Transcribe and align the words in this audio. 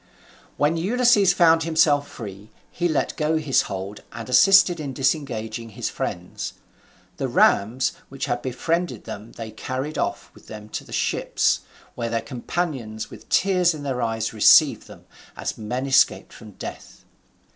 When 0.57 0.77
Ulysses 0.77 1.31
found 1.31 1.61
himself 1.61 2.07
free, 2.09 2.49
he 2.71 2.87
let 2.87 3.15
go 3.17 3.37
his 3.37 3.61
hold, 3.69 4.01
and 4.11 4.27
assisted 4.27 4.79
in 4.79 4.93
disengaging 4.93 5.69
his 5.69 5.91
friends. 5.91 6.53
The 7.17 7.27
rams 7.27 7.91
which 8.09 8.25
had 8.25 8.41
befriended 8.41 9.03
them 9.03 9.33
they 9.33 9.51
carried 9.51 9.99
off 9.99 10.31
with 10.33 10.47
them 10.47 10.69
to 10.69 10.83
the 10.83 10.91
ships, 10.91 11.59
where 11.93 12.09
their 12.09 12.21
companions 12.21 13.11
with 13.11 13.29
tears 13.29 13.75
in 13.75 13.83
their 13.83 14.01
eyes 14.01 14.33
received 14.33 14.87
them, 14.87 15.05
as 15.37 15.55
men 15.55 15.85
escaped 15.85 16.33
from 16.33 16.53
death. 16.53 17.05